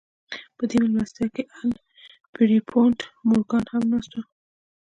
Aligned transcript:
په 0.55 0.63
دې 0.69 0.77
مېلمستیا 0.81 1.27
کې 1.35 1.43
ان 1.57 1.69
پیرپونټ 2.33 2.97
مورګان 3.27 3.65
هم 3.73 3.83
ناست 3.91 4.11
و 4.15 4.21